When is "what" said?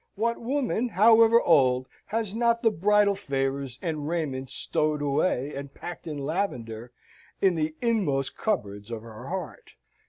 0.15-0.41